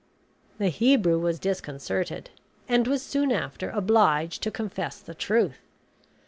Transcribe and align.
The 0.57 0.69
Hebrew 0.69 1.19
was 1.19 1.37
disconcerted, 1.37 2.31
and 2.67 2.87
was 2.87 3.03
soon 3.03 3.31
after 3.31 3.69
obliged 3.69 4.41
to 4.41 4.49
confess 4.49 4.99
the 4.99 5.13
truth. 5.13 5.59